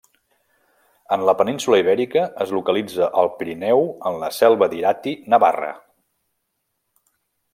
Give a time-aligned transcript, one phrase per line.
[1.17, 5.71] En la península Ibèrica es localitza al Pirineu en la Selva d'Irati, Navarra.